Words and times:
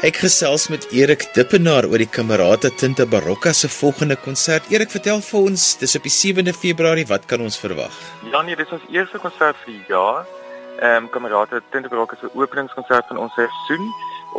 Ek 0.00 0.16
gesels 0.16 0.70
met 0.72 0.86
Erik 0.96 1.26
Dippenaar 1.36 1.84
oor 1.84 2.00
die 2.00 2.08
Kamerata 2.08 2.70
Tinta 2.72 3.04
Barokka 3.04 3.50
se 3.52 3.68
volgende 3.68 4.16
konsert. 4.16 4.70
Erik, 4.72 4.88
vertel 4.88 5.20
vir 5.20 5.48
ons, 5.50 5.64
dis 5.76 5.92
op 5.98 6.06
die 6.08 6.12
7de 6.14 6.54
Februarie, 6.56 7.04
wat 7.10 7.26
kan 7.28 7.44
ons 7.44 7.60
verwag? 7.60 7.98
Ja 8.32 8.40
nee, 8.40 8.56
dis 8.56 8.72
ons 8.72 8.86
eerste 8.88 9.20
konsert 9.20 9.60
vir 9.66 9.74
die 9.74 9.92
jaar. 9.92 10.24
Ehm 10.80 11.04
um, 11.04 11.10
Kamerata 11.12 11.60
Tinta 11.68 11.92
Barokka 11.92 12.16
se 12.16 12.32
openingskonsert 12.32 13.12
van 13.12 13.20
ons 13.26 13.36
seisoen 13.36 13.84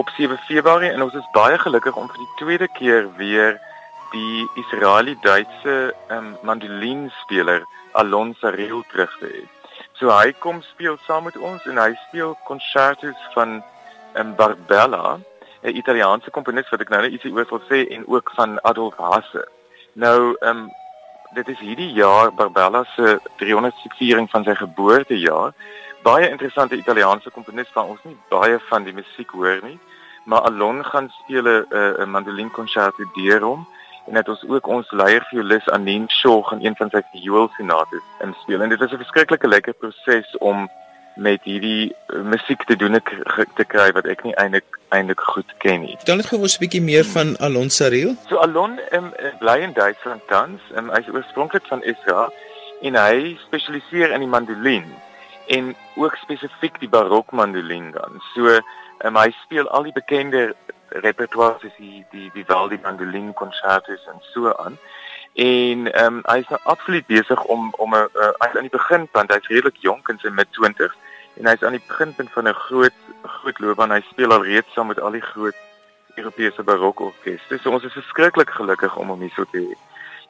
op 0.02 0.10
7 0.18 0.42
Februarie 0.50 0.89
en 0.96 1.05
ons 1.05 1.21
is 1.21 1.32
baie 1.38 1.61
gelukkig 1.61 1.93
om 1.93 2.10
vir 2.10 2.24
die 2.25 2.33
tweede 2.41 2.74
keer 2.82 3.14
weer 3.21 3.61
die 4.18 4.50
Israeli-Duitse 4.66 5.80
ehm 5.93 6.18
um, 6.18 6.36
mandolinspeler 6.41 7.68
Alon 7.93 8.33
Saril 8.41 8.82
terug 8.89 9.14
te 9.21 9.30
hê. 9.30 9.46
So 9.93 10.10
hy 10.10 10.33
kom 10.41 10.66
speel 10.74 10.97
saam 11.05 11.30
met 11.30 11.38
ons 11.38 11.69
en 11.69 11.78
hy 11.78 11.91
speel 12.07 12.39
konsertos 12.50 13.28
van 13.38 13.60
ehm 13.61 14.32
um, 14.32 14.39
Barbella 14.41 15.19
'n 15.64 15.75
Italiaanse 15.75 16.29
komponis 16.32 16.70
wat 16.70 16.82
ek 16.82 16.89
nou 16.89 17.01
net 17.01 17.11
ietsie 17.11 17.33
oor 17.33 17.46
wil 17.50 17.61
sê 17.69 17.88
en 17.96 18.07
ook 18.07 18.32
van 18.36 18.61
Adolf 18.61 18.96
Hasse. 18.97 19.47
Nou, 19.93 20.36
ehm 20.39 20.57
um, 20.57 20.69
dit 21.33 21.47
is 21.47 21.60
hierdie 21.60 21.92
jaar 21.93 22.33
Barbella 22.33 22.83
se 22.96 23.19
300ste 23.39 23.96
viering 23.97 24.29
van 24.29 24.43
sy 24.43 24.55
geboortejaar. 24.55 25.54
Baie 26.04 26.29
interessante 26.29 26.75
Italiaanse 26.75 27.29
komponis 27.29 27.69
van 27.71 27.86
ons 27.93 28.04
nie 28.04 28.18
baie 28.29 28.60
van 28.69 28.83
die 28.83 28.93
musiek 28.93 29.29
hoor 29.32 29.60
nie, 29.64 29.79
maar 30.25 30.42
Alon 30.42 30.83
gaan 30.86 31.10
speel 31.19 31.47
'n 31.47 31.66
'n 32.02 32.09
mandolinkonserto 32.09 33.03
deur 33.16 33.41
hom 33.41 33.67
en 34.07 34.16
het 34.16 34.30
ons 34.30 34.44
ook 34.47 34.67
ons 34.67 34.91
leierviolis 34.91 35.69
Anin 35.69 36.09
Shaw 36.09 36.44
gaan 36.44 36.66
een 36.66 36.75
van 36.75 36.89
sy 36.89 37.02
vioolsonates 37.11 38.05
inspel. 38.19 38.61
En 38.61 38.69
dit 38.69 38.80
was 38.80 38.91
'n 38.91 39.03
verskriklike 39.03 39.47
lekker 39.47 39.73
proses 39.73 40.38
om 40.38 40.69
met 41.15 41.43
hierdie 41.43 41.91
uh, 41.91 42.21
musiek 42.21 42.63
te 42.63 42.75
doen 42.75 42.95
ek 42.99 43.11
te 43.55 43.65
kry 43.65 43.91
wat 43.97 44.05
ek 44.05 44.23
nie 44.23 44.35
eintlik 44.41 44.79
eintlik 44.91 45.19
goed 45.33 45.51
ken 45.63 45.85
nie. 45.85 45.95
Vertel 46.01 46.19
net 46.19 46.29
gou 46.31 46.39
'n 46.39 46.59
bietjie 46.59 46.81
meer 46.81 47.05
van 47.05 47.35
Alon 47.39 47.69
Saril. 47.69 48.15
So 48.29 48.37
Alon 48.37 48.79
um, 48.91 49.13
bly 49.39 49.59
in 49.67 49.73
Duitsland 49.73 50.27
tans. 50.27 50.61
Um, 50.75 50.89
hy 50.89 50.99
is 50.99 51.13
oorspronklik 51.13 51.65
van 51.67 51.83
Israel 51.83 52.33
en 52.81 52.95
hy 52.95 53.37
spesialiseer 53.47 54.11
in 54.11 54.19
die 54.19 54.33
mandolin 54.35 54.87
en 55.47 55.75
ook 55.95 56.15
spesifiek 56.15 56.79
die 56.79 56.89
barok 56.89 57.31
mandolin 57.31 57.91
dan. 57.91 58.21
So 58.33 58.59
um, 59.05 59.15
hy 59.15 59.31
speel 59.43 59.69
al 59.69 59.83
die 59.83 59.95
bekende 59.95 60.55
repertoire 60.89 61.57
soos 61.61 61.75
die 61.77 62.05
die 62.11 62.29
Vivaldi 62.33 62.79
mandolin 62.83 63.33
concertos 63.33 64.03
en 64.11 64.19
so 64.33 64.51
aan. 64.51 64.77
En 65.33 65.93
ehm 65.93 66.15
um, 66.15 66.19
hy 66.27 66.37
is 66.37 66.47
nou 66.47 66.59
absoluut 66.63 67.05
besig 67.05 67.43
om 67.43 67.73
om 67.77 67.95
'n 67.95 68.09
uh, 68.13 68.31
aan 68.37 68.67
die 68.67 68.77
beginpunt, 68.77 69.31
hy's 69.31 69.47
redelik 69.47 69.77
jonk 69.79 70.09
in 70.09 70.19
sy 70.19 70.29
mid 70.29 70.47
20s 70.59 70.95
en 71.39 71.47
hy's 71.47 71.63
aan 71.63 71.77
die 71.77 71.88
beginpunt 71.88 72.31
van 72.31 72.47
'n 72.47 72.53
groot 72.53 72.97
groot 73.23 73.59
loopbaan. 73.59 73.91
Hy 73.91 74.01
speel 74.09 74.31
al 74.31 74.43
reeds 74.43 74.73
saam 74.73 74.88
met 74.88 74.99
al 74.99 75.11
die 75.11 75.21
groot 75.21 75.55
Europese 76.15 76.63
barokorkeste. 76.63 77.57
So 77.57 77.71
ons 77.71 77.83
is 77.83 77.93
verskriklik 77.93 78.49
gelukkig 78.49 78.95
om 78.95 79.07
hom 79.07 79.19
hier 79.19 79.33
so 79.35 79.43
te 79.43 79.57
hê. 79.57 79.77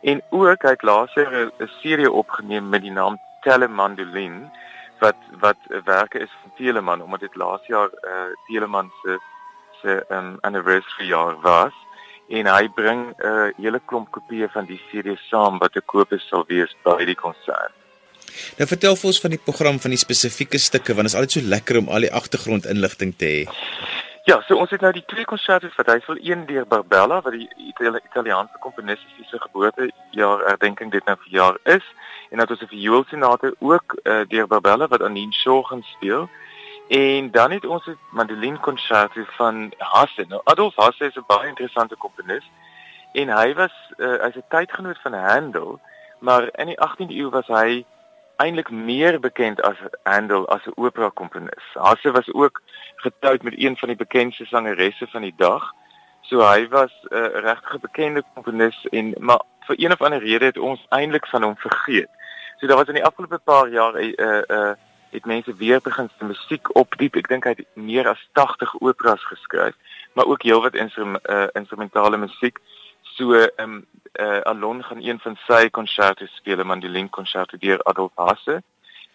En 0.02 0.22
ook 0.30 0.62
hy 0.62 0.70
het 0.70 0.84
laas 0.84 1.14
jaar 1.14 1.34
'n 1.34 1.70
serie 1.82 2.12
opgeneem 2.12 2.70
met 2.70 2.82
die 2.82 2.92
naam 2.92 3.20
Telemandolin 3.42 4.52
wat 5.00 5.18
wat 5.40 5.58
'n 5.70 5.82
werke 5.84 6.20
is 6.20 6.34
van 6.42 6.52
Telemann 6.56 7.02
omdat 7.02 7.20
dit 7.20 7.36
laas 7.36 7.66
jaar 7.66 7.90
eh 7.90 8.12
uh, 8.12 8.34
Telemann 8.48 8.92
se 9.04 9.20
se 9.82 10.06
um, 10.10 10.38
anniversary 10.42 11.08
jaar 11.08 11.42
was 11.42 11.74
en 12.32 12.48
hy 12.48 12.68
bring 12.76 13.00
'n 13.12 13.28
uh, 13.28 13.50
hele 13.58 13.82
klomp 13.86 14.12
kopieë 14.16 14.50
van 14.54 14.66
die 14.66 14.82
serie 14.92 15.18
saam 15.30 15.60
wat 15.60 15.74
te 15.74 15.82
koop 15.82 16.14
is 16.14 16.28
sal 16.28 16.46
wees 16.48 16.76
by 16.84 17.06
die 17.06 17.16
konsert. 17.16 17.74
Nou 18.58 18.68
vertel 18.68 18.96
vir 18.96 19.10
ons 19.12 19.22
van 19.24 19.34
die 19.36 19.44
program 19.48 19.80
van 19.80 19.92
die 19.92 20.00
spesifieke 20.00 20.60
stukke 20.60 20.96
want 20.96 21.10
dit 21.10 21.14
is 21.14 21.20
altyd 21.20 21.32
so 21.32 21.50
lekker 21.56 21.78
om 21.82 21.90
al 21.90 22.08
die 22.08 22.14
agtergrondinligting 22.22 23.16
te 23.18 23.26
hê. 23.26 23.44
Ja, 24.30 24.38
so 24.48 24.56
ons 24.56 24.70
het 24.70 24.84
nou 24.86 24.92
die 24.94 25.06
twee 25.10 25.26
konserte 25.26 25.72
vir 25.76 25.88
hy 25.90 26.00
wil 26.08 26.20
een 26.22 26.46
deur 26.46 26.68
Barbella 26.70 27.22
wat 27.26 27.34
die 27.34 27.50
Itali 27.72 28.00
Italiaanse 28.06 28.60
komponis 28.62 29.02
se 29.30 29.40
geboortejaar 29.46 30.46
herdenking 30.48 30.92
dit 30.92 31.06
nou 31.06 31.18
vir 31.24 31.34
jaar 31.40 31.58
is 31.64 31.86
en 32.30 32.38
dan 32.38 32.46
het 32.46 32.52
ons 32.56 32.62
'n 32.62 32.76
vioolsonate 32.76 33.56
ook 33.60 33.98
uh, 34.04 34.22
deur 34.30 34.48
Barbella 34.48 34.88
wat 34.88 35.02
Anin 35.02 35.34
Shaw 35.34 35.66
gaan 35.66 35.84
speel. 35.96 36.30
En 36.92 37.32
dan 37.32 37.52
het 37.52 37.66
ons 37.66 37.86
'n 37.86 37.98
mandolinkonserto 38.10 39.24
van 39.26 39.74
Hasse. 39.78 40.26
Nou 40.28 40.42
Adolf 40.44 40.76
Hasse 40.76 41.06
is 41.06 41.16
'n 41.16 41.24
baie 41.28 41.48
interessante 41.48 41.96
komponis 41.96 42.52
en 43.12 43.28
hy 43.30 43.54
was 43.54 43.72
uh, 43.98 44.22
hy's 44.24 44.36
'n 44.36 44.44
tydgenoot 44.48 45.00
van 45.02 45.14
Handel, 45.14 45.80
maar 46.20 46.50
in 46.52 46.66
die 46.66 46.80
18de 46.80 47.16
eeu 47.16 47.30
was 47.30 47.48
hy 47.48 47.86
eintlik 48.36 48.70
meer 48.70 49.20
bekend 49.20 49.62
as 49.62 49.78
Handel 50.04 50.48
as 50.48 50.66
'n 50.66 50.72
opera 50.76 51.10
komponis. 51.10 51.66
Hasse 51.74 52.12
was 52.12 52.34
ook 52.34 52.62
getroud 52.96 53.42
met 53.42 53.54
een 53.58 53.78
van 53.78 53.88
die 53.88 53.98
bekendste 53.98 54.46
sangeresse 54.46 55.08
van 55.08 55.22
die 55.22 55.36
dag. 55.38 55.74
So 56.22 56.40
hy 56.40 56.68
was 56.68 56.92
'n 57.02 57.16
uh, 57.16 57.40
regtig 57.40 57.80
bekende 57.80 58.24
komponis 58.34 58.88
en 58.90 59.16
maar 59.18 59.42
vir 59.60 59.76
een 59.80 59.92
of 59.92 60.02
ander 60.02 60.20
rede 60.20 60.46
het 60.46 60.58
ons 60.58 60.86
eintlik 60.90 61.28
van 61.28 61.44
hom 61.44 61.58
vergeet. 61.58 62.10
So 62.58 62.68
daar 62.68 62.78
was 62.78 62.88
in 62.88 63.00
die 63.00 63.06
afgelope 63.06 63.38
paar 63.38 63.70
jaar 63.70 63.94
'n 63.94 64.14
uh, 64.18 64.28
'n 64.28 64.54
uh, 64.54 64.72
het 65.12 65.26
mense 65.26 65.54
weer 65.56 65.82
begin 65.82 66.10
se 66.18 66.26
musiek 66.26 66.76
opdiep. 66.76 67.16
Ek 67.16 67.28
dink 67.28 67.44
hy 67.44 67.56
het 67.56 67.66
meer 67.76 68.08
as 68.08 68.22
80 68.38 68.76
operas 68.80 69.24
geskryf, 69.28 69.76
maar 70.14 70.26
ook 70.26 70.44
heelwat 70.44 70.76
instrum, 70.76 71.18
uh, 71.24 71.48
instrumentale 71.54 72.18
musiek. 72.18 72.60
So 73.16 73.34
ehm 73.34 73.50
um, 73.60 73.86
uh, 74.20 74.42
Alon 74.42 74.84
gaan 74.84 75.04
een 75.04 75.20
van 75.20 75.38
sy 75.48 75.70
konserte 75.70 76.28
speel, 76.28 76.64
mandolin 76.64 77.10
konserte 77.10 77.58
deur 77.58 77.84
Adolf 77.84 78.12
Hasse. 78.16 78.64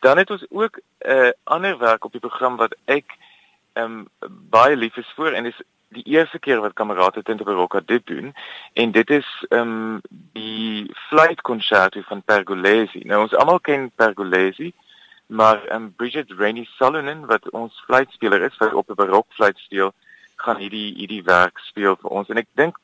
Dan 0.01 0.19
het 0.19 0.31
ons 0.31 0.45
ook 0.51 0.79
'n 0.79 1.11
uh, 1.11 1.31
ander 1.45 1.79
werk 1.79 2.05
op 2.05 2.13
die 2.13 2.21
program 2.21 2.57
wat 2.57 2.77
ek 2.85 3.17
ehm 3.73 3.85
um, 3.85 4.09
baie 4.51 4.77
lief 4.77 4.97
is 4.97 5.13
vir 5.17 5.33
en 5.33 5.45
dis 5.45 5.61
die 5.89 6.03
eerste 6.03 6.39
keer 6.39 6.61
wat 6.61 6.73
kamerate 6.73 7.23
Tinte 7.23 7.45
Barocca 7.45 7.81
dit 7.85 8.07
doen 8.07 8.35
en 8.73 8.91
dit 8.91 9.11
is 9.11 9.45
ehm 9.49 9.61
um, 9.61 10.01
die 10.33 10.91
fluitkonserto 11.09 12.01
van 12.01 12.23
Pergolesi. 12.23 13.01
Nou 13.05 13.23
ons 13.23 13.35
almal 13.35 13.61
ken 13.61 13.91
Pergolesi 13.95 14.73
maar 15.27 15.73
um, 15.75 15.95
Bridget 15.97 16.31
Rainey 16.31 16.65
Solonen 16.65 17.27
wat 17.27 17.51
ons 17.51 17.83
fluitspeler 17.87 18.43
is 18.43 18.57
wat 18.57 18.75
op 18.75 18.91
'n 18.91 18.95
barokfluit 18.95 19.59
speel 19.59 19.93
gaan 20.37 20.57
hierdie 20.57 20.95
hierdie 20.95 21.23
werk 21.23 21.59
speel 21.59 21.97
vir 21.97 22.11
ons. 22.11 22.29
En 22.29 22.37
ek 22.37 22.49
dink 22.53 22.79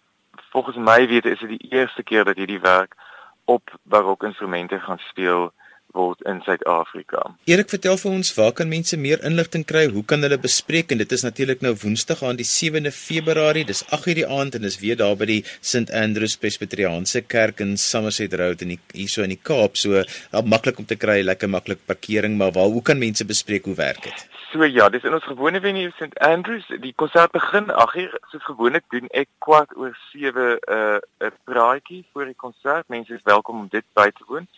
volgens 0.50 0.76
my 0.76 1.06
weet 1.06 1.24
is 1.24 1.38
dit 1.38 1.48
die 1.48 1.70
eerste 1.70 2.02
keer 2.02 2.24
dat 2.24 2.36
hierdie 2.36 2.60
werk 2.60 2.96
op 3.44 3.70
barokinstrumente 3.82 4.80
gaan 4.80 4.98
speel 4.98 5.52
word 5.92 6.22
in 6.28 6.40
Suid-Afrika. 6.46 7.24
Erik, 7.50 7.70
vertel 7.72 7.98
vir 8.00 8.10
ons, 8.10 8.32
waar 8.36 8.52
kan 8.58 8.70
mense 8.70 8.96
meer 9.00 9.22
inligting 9.28 9.64
kry? 9.68 9.84
Hoe 9.92 10.04
kan 10.08 10.24
hulle 10.24 10.38
bespreek? 10.42 10.92
En 10.92 11.02
dit 11.02 11.12
is 11.16 11.24
natuurlik 11.26 11.62
nou 11.64 11.74
Woensdag 11.82 12.22
aan 12.26 12.40
die 12.40 12.48
7de 12.48 12.92
Februarie. 12.96 13.64
Dis 13.68 13.84
8:00 13.90 14.18
die 14.20 14.26
aand 14.26 14.58
en 14.58 14.66
dis 14.68 14.80
weer 14.80 14.96
daar 14.96 15.16
by 15.16 15.28
die 15.30 15.42
St 15.60 15.90
Andrews 15.90 16.36
Presbyteriaanse 16.36 17.22
Kerk 17.26 17.60
in 17.60 17.76
Somerset 17.76 18.34
Road 18.34 18.62
in 18.62 18.76
die 18.76 18.80
hierso 18.92 19.22
in 19.22 19.34
die 19.36 19.42
Kaap. 19.42 19.76
So, 19.76 20.04
maklik 20.44 20.78
om 20.78 20.86
te 20.86 20.96
kry, 20.96 21.22
lekker 21.22 21.48
maklik 21.48 21.86
parkering, 21.86 22.36
maar 22.36 22.52
waar 22.52 22.70
hoe 22.72 22.82
kan 22.82 22.98
mense 22.98 23.24
bespreek 23.24 23.64
hoe 23.64 23.74
werk 23.74 24.02
dit? 24.02 24.28
So 24.52 24.64
ja, 24.64 24.88
dis 24.92 25.04
in 25.08 25.14
ons 25.16 25.24
gewone 25.24 25.60
venue 25.64 25.90
St 25.96 26.18
Andrews. 26.20 26.66
Die 26.80 26.92
konsert 27.00 27.32
begin 27.32 27.70
8:00. 27.72 28.18
Soos 28.30 28.44
gewoonlik 28.44 28.84
doen 28.92 29.08
ek 29.10 29.28
kwart 29.38 29.72
oor 29.76 29.96
7 30.12 30.42
'n 30.42 30.58
uh, 30.68 30.98
'n 31.28 31.32
praatjie 31.44 32.04
vir 32.12 32.24
die 32.24 32.36
konsert. 32.36 32.88
Mense 32.88 33.14
is 33.14 33.24
welkom 33.24 33.60
om 33.60 33.68
dit 33.70 33.84
by 33.94 34.10
te 34.10 34.24
woon. 34.26 34.48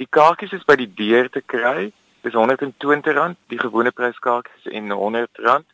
Die 0.00 0.08
kaartjies 0.08 0.54
is 0.56 0.64
by 0.64 0.78
die 0.80 0.88
deur 0.96 1.28
te 1.28 1.42
kry. 1.44 1.92
Dis 2.24 2.32
R120, 2.32 3.36
die 3.52 3.60
gewone 3.60 3.92
pryskaartjies 3.92 4.72
en 4.72 4.88
R100 4.96 5.68